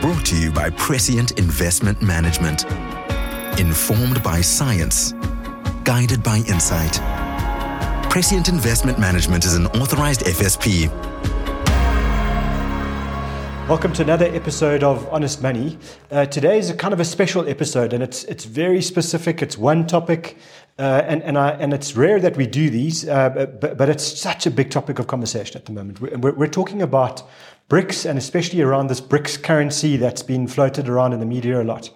[0.00, 2.64] Brought to you by Prescient Investment Management.
[3.58, 5.12] Informed by science,
[5.84, 7.00] guided by insight.
[8.10, 10.90] Prescient Investment Management is an authorized FSP.
[13.68, 15.76] Welcome to another episode of Honest Money.
[16.12, 19.42] Uh, today is a kind of a special episode, and it's it's very specific.
[19.42, 20.38] It's one topic,
[20.78, 23.28] uh, and and I, and it's rare that we do these, uh,
[23.60, 26.00] but but it's such a big topic of conversation at the moment.
[26.00, 27.24] We're, we're talking about
[27.68, 31.64] BRICS, and especially around this BRICS currency that's been floated around in the media a
[31.64, 31.90] lot.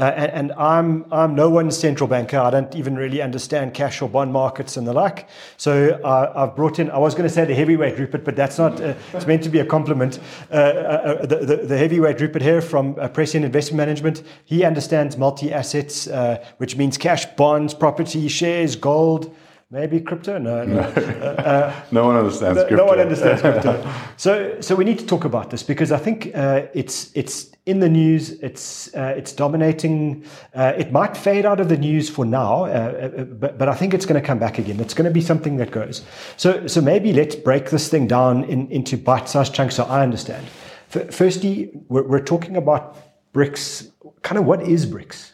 [0.00, 2.38] Uh, and, and, I'm I'm no one's central banker.
[2.38, 5.28] I don't even really understand cash or bond markets and the like.
[5.58, 6.90] So uh, I've brought in.
[6.90, 8.80] I was going to say the heavyweight Rupert, but that's not.
[8.80, 10.18] Uh, it's meant to be a compliment.
[10.50, 14.22] Uh, uh, uh, the, the, the, heavyweight Rupert here from uh, Prescient Investment Management.
[14.46, 16.08] He understands multi assets,
[16.56, 19.36] which means cash, bonds, property, shares, gold.
[19.72, 20.36] Maybe crypto?
[20.38, 20.80] No, no.
[20.80, 22.76] uh, no one understands no, crypto.
[22.76, 23.92] No one understands crypto.
[24.16, 27.78] so, so we need to talk about this because I think uh, it's it's in
[27.78, 28.30] the news.
[28.42, 30.24] It's uh, it's dominating.
[30.52, 33.74] Uh, it might fade out of the news for now, uh, uh, but but I
[33.76, 34.80] think it's going to come back again.
[34.80, 36.02] It's going to be something that goes.
[36.36, 40.48] So so maybe let's break this thing down in, into bite-sized chunks so I understand.
[40.92, 42.96] F- firstly, we're, we're talking about
[43.32, 43.92] BRICS.
[44.22, 45.30] Kind of what is BRICS?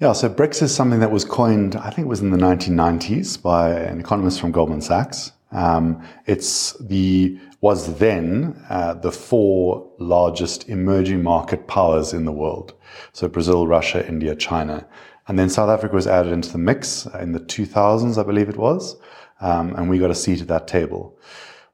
[0.00, 3.42] Yeah, so BRICS is something that was coined, I think it was in the 1990s
[3.42, 5.32] by an economist from Goldman Sachs.
[5.50, 12.74] Um, it's the, was then uh, the four largest emerging market powers in the world.
[13.12, 14.86] So Brazil, Russia, India, China.
[15.26, 18.56] And then South Africa was added into the mix in the 2000s, I believe it
[18.56, 18.96] was.
[19.40, 21.18] Um, and we got a seat at that table.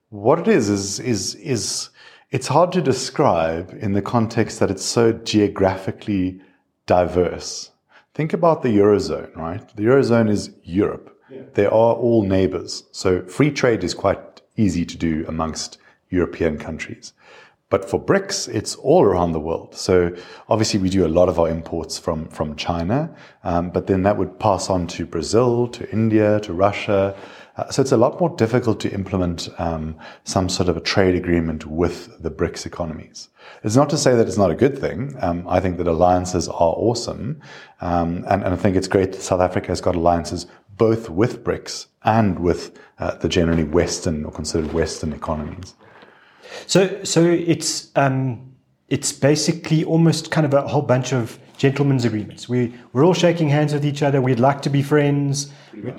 [0.08, 1.90] What it is, is, is, is
[2.30, 6.40] it's hard to describe in the context that it's so geographically
[6.86, 7.70] diverse.
[8.14, 9.76] Think about the Eurozone, right?
[9.76, 11.10] The Eurozone is Europe.
[11.28, 11.42] Yeah.
[11.54, 12.84] They are all neighbors.
[12.92, 15.78] So free trade is quite easy to do amongst
[16.10, 17.12] European countries.
[17.70, 19.74] But for BRICS, it's all around the world.
[19.74, 20.14] So
[20.48, 23.12] obviously we do a lot of our imports from, from China,
[23.42, 27.16] um, but then that would pass on to Brazil, to India, to Russia,
[27.56, 31.14] uh, so it's a lot more difficult to implement um, some sort of a trade
[31.14, 33.28] agreement with the BRICS economies.
[33.62, 35.14] It's not to say that it's not a good thing.
[35.20, 37.40] Um, I think that alliances are awesome.
[37.80, 41.44] Um, and, and, I think it's great that South Africa has got alliances both with
[41.44, 45.74] BRICS and with uh, the generally Western or considered Western economies.
[46.66, 48.54] So, so it's, um,
[48.88, 52.48] it's basically almost kind of a whole bunch of gentlemen's agreements.
[52.48, 54.20] We, we're all shaking hands with each other.
[54.20, 55.52] We'd like to be friends.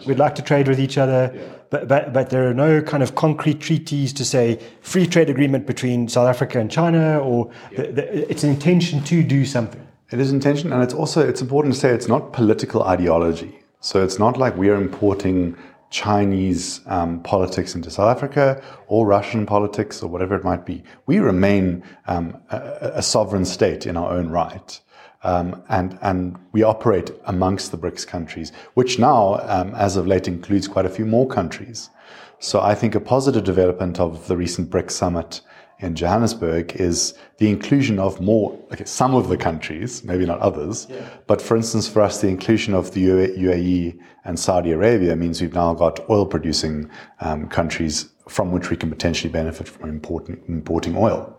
[0.06, 1.32] We'd like to trade with each other.
[1.34, 1.42] Yeah.
[1.70, 5.66] But, but, but there are no kind of concrete treaties to say free trade agreement
[5.66, 7.82] between South Africa and China, or yeah.
[7.84, 9.86] the, the, it's an intention to do something.
[10.12, 13.60] It is intention, and it's also it's important to say it's not political ideology.
[13.80, 15.58] So it's not like we are importing
[15.90, 20.84] Chinese um, politics into South Africa or Russian politics or whatever it might be.
[21.06, 24.80] We remain um, a, a, sovereign state in our own right.
[25.26, 30.28] Um, and, and we operate amongst the BRICS countries, which now, um, as of late,
[30.28, 31.90] includes quite a few more countries.
[32.38, 35.42] So I think a positive development of the recent BRICS summit
[35.80, 40.86] in Johannesburg is the inclusion of more, okay, some of the countries, maybe not others,
[40.90, 41.10] yeah.
[41.26, 45.56] but for instance, for us, the inclusion of the UAE and Saudi Arabia means we've
[45.56, 46.88] now got oil producing
[47.20, 51.35] um, countries from which we can potentially benefit from importing, importing oil.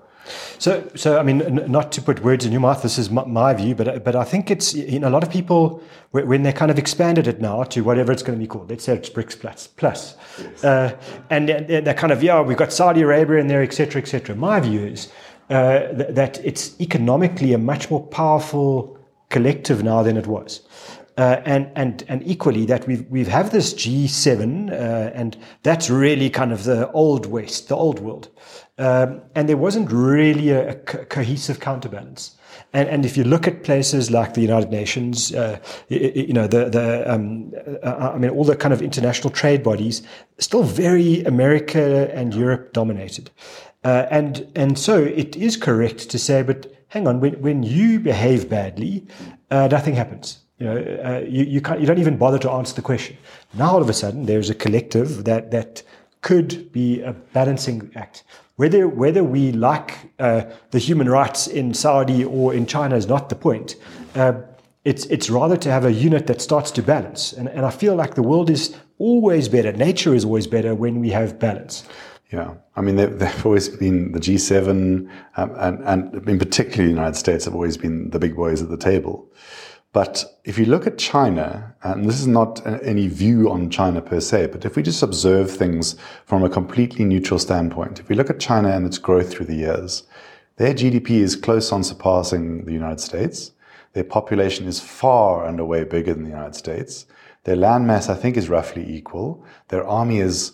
[0.58, 2.82] So, so I mean, n- not to put words in your mouth.
[2.82, 5.30] This is my, my, view, but but I think it's you know a lot of
[5.30, 8.70] people when they kind of expanded it now to whatever it's going to be called.
[8.70, 10.64] Let's say it's BRICS plus plus, yes.
[10.64, 10.96] uh,
[11.30, 14.34] and they're kind of yeah, we've got Saudi Arabia in there, etc., etc.
[14.34, 15.12] My view is
[15.50, 18.98] uh, th- that it's economically a much more powerful
[19.28, 20.60] collective now than it was.
[21.18, 24.74] Uh, and and and equally that we've we've have this G7, uh,
[25.14, 28.28] and that's really kind of the old West, the old world,
[28.76, 32.36] um, and there wasn't really a, a co- cohesive counterbalance.
[32.74, 36.46] And, and if you look at places like the United Nations, uh, you, you, know
[36.46, 37.50] the the um,
[37.82, 40.02] uh, I mean all the kind of international trade bodies,
[40.38, 43.30] still very America and Europe dominated,
[43.84, 48.00] uh, and and so it is correct to say, but hang on, when when you
[48.00, 49.06] behave badly,
[49.50, 52.74] uh, nothing happens you know, uh, you, you, can't, you don't even bother to answer
[52.74, 53.16] the question.
[53.54, 55.82] Now all of a sudden there's a collective that, that
[56.22, 58.24] could be a balancing act.
[58.56, 63.28] Whether, whether we like uh, the human rights in Saudi or in China is not
[63.28, 63.76] the point.
[64.14, 64.40] Uh,
[64.84, 67.32] it's, it's rather to have a unit that starts to balance.
[67.34, 69.72] And, and I feel like the world is always better.
[69.72, 71.84] Nature is always better when we have balance.
[72.32, 76.90] Yeah, I mean, they've, they've always been the G7, um, and, and in particular, the
[76.90, 79.30] United States have always been the big boys at the table.
[79.96, 84.20] But if you look at China, and this is not any view on China per
[84.20, 85.96] se, but if we just observe things
[86.26, 89.54] from a completely neutral standpoint, if we look at China and its growth through the
[89.54, 90.02] years,
[90.56, 93.52] Their GDP is close on surpassing the United States.
[93.94, 97.06] Their population is far and away bigger than the United States.
[97.44, 99.42] Their landmass, I think, is roughly equal.
[99.68, 100.52] Their army is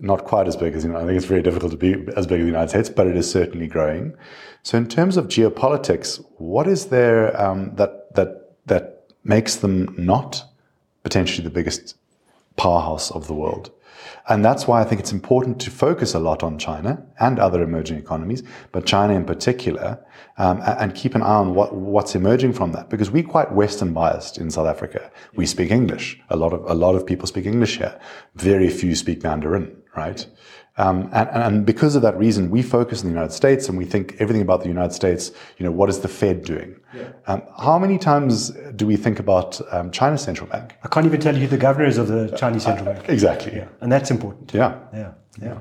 [0.00, 0.98] not quite as big as you know.
[0.98, 3.16] I think it's very difficult to be as big as the United States, but it
[3.18, 4.14] is certainly growing.
[4.62, 10.44] So, in terms of geopolitics, what is there um, that that that makes them not
[11.02, 11.96] potentially the biggest
[12.56, 13.70] powerhouse of the world?
[14.28, 17.62] And that's why I think it's important to focus a lot on China and other
[17.62, 18.42] emerging economies,
[18.72, 19.98] but China in particular,
[20.36, 22.90] um, and keep an eye on what, what's emerging from that.
[22.90, 25.10] Because we're quite Western biased in South Africa.
[25.34, 26.20] We speak English.
[26.30, 27.98] A lot of a lot of people speak English here.
[28.34, 30.26] Very few speak Mandarin, right?
[30.78, 33.84] Um, and, and, because of that reason, we focus in the United States and we
[33.84, 35.32] think everything about the United States.
[35.58, 36.78] You know, what is the Fed doing?
[36.94, 37.10] Yeah.
[37.26, 40.76] Um, how many times do we think about um, China's central bank?
[40.84, 43.08] I can't even tell you who the governor is of the Chinese central uh, bank.
[43.08, 43.56] Exactly.
[43.56, 43.66] Yeah.
[43.80, 44.54] And that's important.
[44.54, 44.78] Yeah.
[44.94, 45.12] Yeah.
[45.42, 45.60] Yeah.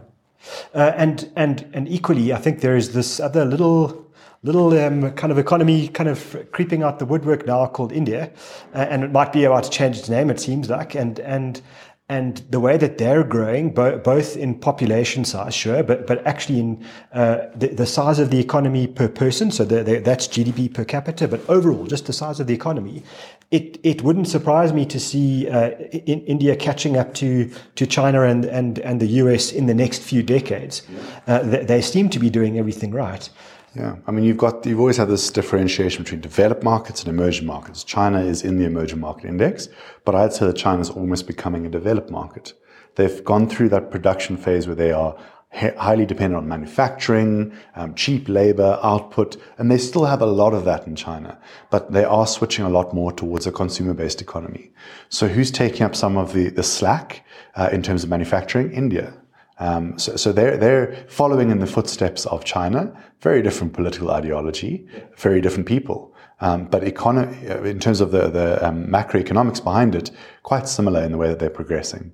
[0.73, 4.07] Uh, and and and equally, I think there is this other little
[4.43, 8.31] little um, kind of economy kind of creeping out the woodwork now called India,
[8.73, 10.29] uh, and it might be about to change its name.
[10.29, 11.61] It seems like, and and
[12.09, 16.59] and the way that they're growing, bo- both in population size, sure, but but actually
[16.59, 20.73] in uh, the, the, size of the economy per person, so the, the, that's GDP
[20.73, 23.03] per capita, but overall, just the size of the economy,
[23.51, 28.21] it it wouldn't surprise me to see uh, in India catching up to to China
[28.21, 30.83] and and and the US in the next few decades.
[31.27, 33.29] Uh, they, they seem to be doing everything right.
[33.77, 37.45] Yeah, I mean, you've got you've always had this differentiation between developed markets and emerging
[37.45, 37.83] markets.
[37.83, 39.69] China is in the emerging market index,
[40.03, 42.53] but I'd say that China is almost becoming a developed market.
[42.95, 45.15] They've gone through that production phase where they are
[45.51, 50.65] highly dependent on manufacturing, um, cheap labor, output, and they still have a lot of
[50.65, 51.37] that in China.
[51.69, 54.71] But they are switching a lot more towards a consumer-based economy.
[55.09, 57.23] So who's taking up some of the, the slack
[57.55, 58.71] uh, in terms of manufacturing?
[58.71, 59.13] India.
[59.59, 64.87] Um, so, so they're, they're following in the footsteps of China, very different political ideology,
[65.17, 66.13] very different people.
[66.39, 70.11] Um, but econo- uh, in terms of the, the um, macroeconomics behind it,
[70.43, 72.13] quite similar in the way that they're progressing.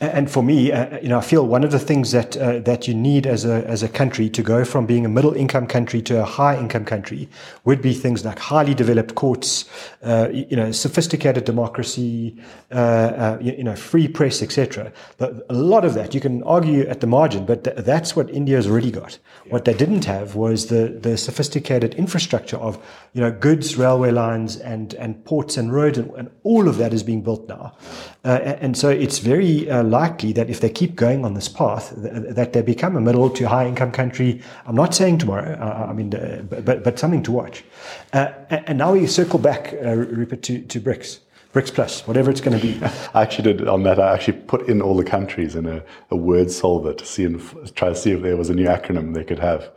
[0.00, 2.86] And for me, uh, you know, I feel one of the things that uh, that
[2.88, 6.02] you need as a as a country to go from being a middle income country
[6.02, 7.28] to a high income country
[7.64, 9.64] would be things like highly developed courts,
[10.02, 12.36] uh, you know, sophisticated democracy,
[12.70, 14.92] uh, uh, you, you, know, free press, etc.
[15.16, 18.28] But a lot of that you can argue at the margin, but th- that's what
[18.30, 19.18] India's already got.
[19.48, 22.78] What they didn't have was the the sophisticated infrastructure of
[23.12, 26.92] you know goods railway lines and, and ports and roads, and, and all of that
[26.92, 27.76] is being built now.
[28.24, 31.94] Uh, and so it's very uh, likely that if they keep going on this path,
[31.94, 34.42] th- that they become a middle to high income country.
[34.66, 37.64] I'm not saying tomorrow, uh, I mean, uh, but, but something to watch.
[38.12, 41.20] Uh, and now we circle back, Rupert, to, to BRICS.
[41.52, 42.78] BRICS Plus, whatever it's going to be.
[43.14, 43.98] I actually did on that.
[43.98, 47.40] I actually put in all the countries in a, a word solver to see and
[47.74, 49.70] try to see if there was a new acronym they could have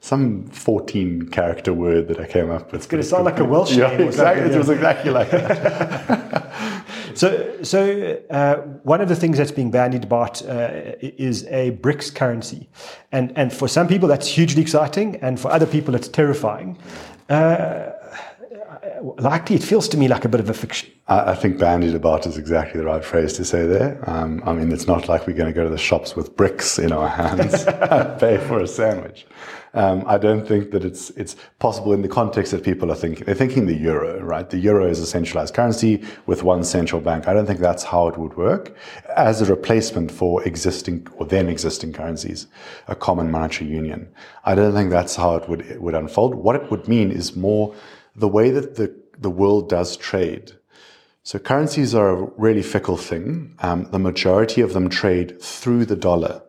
[0.00, 2.80] some 14 character word that I came up with.
[2.80, 4.08] It's going to sound like a Welsh yeah, name.
[4.08, 6.84] Exactly, it was exactly like that.
[7.14, 12.14] so, so uh, one of the things that's being bandied about uh, is a BRICS
[12.14, 12.68] currency.
[13.10, 15.16] And, and for some people, that's hugely exciting.
[15.16, 16.78] And for other people, it's terrifying.
[17.28, 17.90] Uh,
[19.18, 20.90] likely, it feels to me like a bit of a fiction.
[21.08, 24.02] I, I think bandied about is exactly the right phrase to say there.
[24.08, 26.78] Um, I mean, it's not like we're going to go to the shops with bricks
[26.78, 29.26] in our hands and pay for a sandwich.
[29.76, 33.26] Um, I don't think that it's it's possible in the context that people are thinking.
[33.26, 34.48] They're thinking the euro, right?
[34.48, 37.28] The euro is a centralized currency with one central bank.
[37.28, 38.74] I don't think that's how it would work
[39.16, 42.46] as a replacement for existing or then existing currencies,
[42.88, 44.08] a common monetary union.
[44.46, 46.36] I don't think that's how it would it would unfold.
[46.36, 47.74] What it would mean is more
[48.16, 50.52] the way that the the world does trade.
[51.22, 53.56] So currencies are a really fickle thing.
[53.60, 56.42] Um, the majority of them trade through the dollar.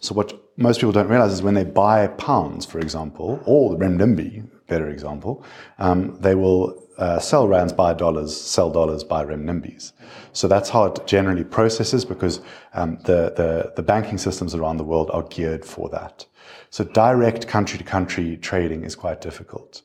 [0.00, 3.82] So what most people don't realize is when they buy pounds, for example, or the
[3.82, 5.44] renminbi, better example,
[5.78, 9.92] um, they will uh, sell rands, buy dollars, sell dollars, buy renminbis.
[10.32, 12.40] So that's how it generally processes because
[12.74, 16.26] um, the, the, the banking systems around the world are geared for that.
[16.68, 19.82] So direct country to country trading is quite difficult.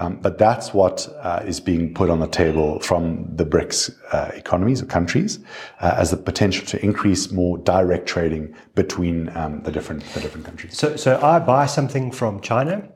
[0.00, 4.30] Um, but that's what uh, is being put on the table from the BRICS uh,
[4.34, 5.38] economies or countries
[5.80, 10.46] uh, as the potential to increase more direct trading between um, the different the different
[10.46, 10.74] countries.
[10.74, 12.88] So, so I buy something from China.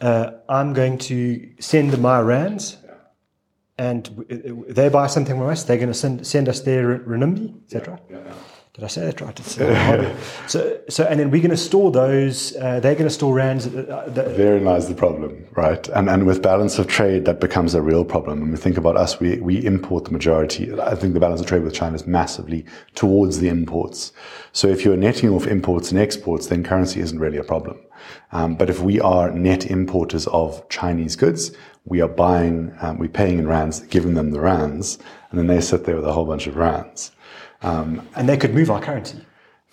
[0.00, 2.76] Uh, I'm going to send my rands,
[3.76, 4.24] and
[4.68, 5.64] they buy something from us.
[5.64, 7.98] They're going to send send us their renminbi, etc.
[8.08, 8.34] Yeah, yeah, yeah.
[8.74, 9.38] Did I say that right?
[10.48, 12.56] so, so, and then we're going to store those.
[12.56, 13.68] Uh, they're going to store rands.
[13.68, 15.86] Uh, the, Therein lies the problem, right?
[15.90, 18.40] And and with balance of trade, that becomes a real problem.
[18.40, 20.72] When we think about us, we we import the majority.
[20.80, 22.66] I think the balance of trade with China is massively
[22.96, 24.12] towards the imports.
[24.50, 27.78] So if you're netting off imports and exports, then currency isn't really a problem.
[28.32, 31.52] Um, but if we are net importers of Chinese goods,
[31.84, 34.98] we are buying, um, we're paying in rands, giving them the rands,
[35.30, 37.12] and then they sit there with a whole bunch of rands.
[37.64, 39.18] Um, and they could move our currency.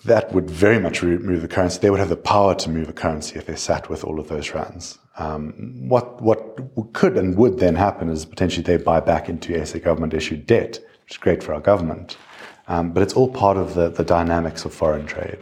[0.04, 1.78] That would very much move the currency.
[1.80, 4.28] They would have the power to move a currency if they sat with all of
[4.28, 4.98] those rands.
[5.18, 6.58] Um, what what
[6.94, 10.80] could and would then happen is potentially they buy back into SA government issued debt,
[11.02, 12.16] which is great for our government.
[12.66, 15.38] Um, but it's all part of the, the dynamics of foreign trade.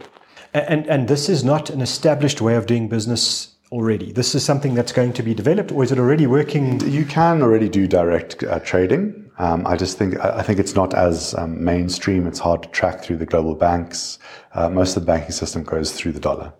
[0.53, 4.11] And, and this is not an established way of doing business already.
[4.11, 6.79] This is something that's going to be developed, or is it already working?
[6.89, 9.20] You can already do direct uh, trading.
[9.37, 12.27] Um, I just think I think it's not as um, mainstream.
[12.27, 14.19] It's hard to track through the global banks.
[14.53, 16.53] Uh, most of the banking system goes through the dollar.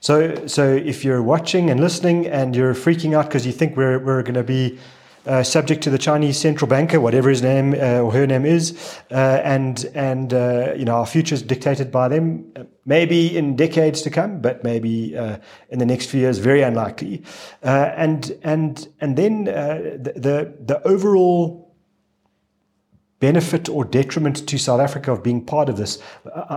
[0.00, 3.98] So, so if you're watching and listening and you're freaking out because you think we're
[3.98, 4.78] we're going to be
[5.26, 8.72] uh, subject to the Chinese central banker, whatever his name uh, or her name is,
[9.10, 12.50] uh, and and uh, you know our future is dictated by them.
[12.56, 15.14] Uh, maybe in decades to come, but maybe
[15.68, 17.22] in the next few years, very unlikely.
[17.62, 21.67] and and and then the, the the overall
[23.20, 26.00] benefit or detriment to South Africa of being part of this?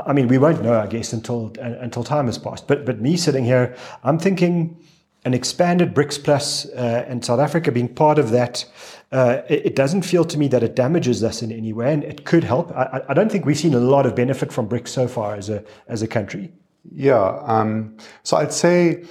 [0.05, 2.67] I mean, we won't know, I guess, until until time has passed.
[2.67, 4.77] But but me sitting here, I'm thinking
[5.23, 8.65] an expanded BRICS Plus, uh, and South Africa being part of that,
[9.11, 12.03] uh, it, it, doesn't feel to me that it damages us in any way, and
[12.03, 12.71] it could help.
[12.71, 15.49] I, I, don't think we've seen a lot of benefit from BRICS so far as
[15.49, 16.51] a as a country.
[16.91, 19.03] Yeah, um, so I'd say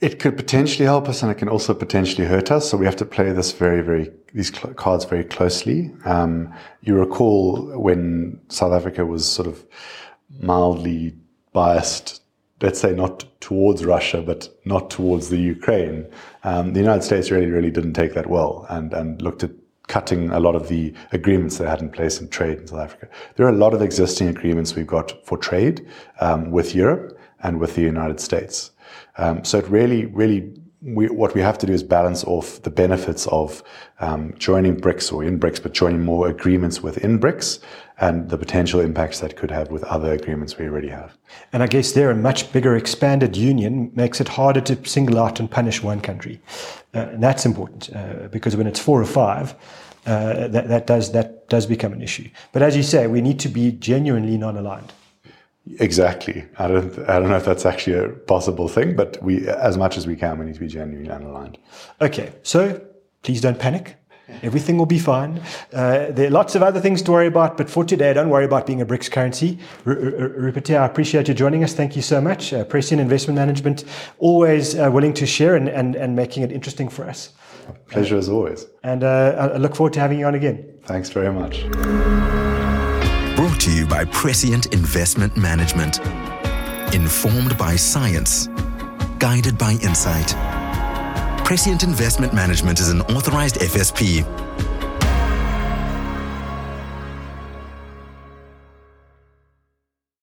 [0.00, 2.70] it could potentially help us, and it can also potentially hurt us.
[2.70, 5.92] So we have to play this very, very these cards very closely.
[6.04, 9.64] Um, you recall when South Africa was sort of
[10.40, 11.14] mildly
[11.52, 12.20] biased
[12.62, 16.06] let's say not towards Russia, but not towards the Ukraine.
[16.44, 19.50] Um, the United States really, really didn't take that well and, and looked at
[19.88, 23.08] cutting a lot of the agreements they had in place in trade in South Africa.
[23.36, 25.88] There are a lot of existing agreements we've got for trade
[26.20, 28.70] um, with Europe and with the United States.
[29.18, 32.70] Um, so it really, really we, what we have to do is balance off the
[32.70, 33.62] benefits of
[34.00, 37.60] um, joining BRICS or in BRICS, but joining more agreements within BRICS
[38.00, 41.18] and the potential impacts that could have with other agreements we already have.
[41.52, 45.38] And I guess there, a much bigger expanded union makes it harder to single out
[45.38, 46.40] and punish one country.
[46.94, 49.54] Uh, and that's important uh, because when it's four or five,
[50.06, 52.28] uh, that, that, does, that does become an issue.
[52.52, 54.94] But as you say, we need to be genuinely non aligned.
[55.78, 56.46] Exactly.
[56.58, 56.98] I don't.
[57.08, 60.16] I don't know if that's actually a possible thing, but we, as much as we
[60.16, 61.58] can, we need to be genuinely aligned.
[62.00, 62.32] Okay.
[62.42, 62.80] So
[63.22, 63.96] please don't panic.
[64.42, 65.42] Everything will be fine.
[65.72, 68.44] Uh, there are lots of other things to worry about, but for today, don't worry
[68.44, 69.58] about being a BRICS currency.
[69.84, 71.74] R- Rupert, I appreciate you joining us.
[71.74, 72.52] Thank you so much.
[72.52, 73.84] Uh, Prescient Investment Management,
[74.18, 77.32] always uh, willing to share and, and, and making it interesting for us.
[77.88, 78.66] Pleasure as always.
[78.82, 80.64] And uh, I look forward to having you on again.
[80.84, 81.64] Thanks very much.
[83.90, 85.98] By Prescient Investment Management.
[86.94, 88.46] Informed by science,
[89.18, 90.28] guided by insight.
[91.44, 94.24] Prescient Investment Management is an authorized FSP